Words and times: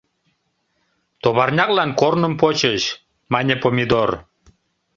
—Товарняклан 1.23 1.91
корным 1.99 2.33
почыч...— 2.41 2.83
мане 3.33 3.55
Помидор. 3.61 4.09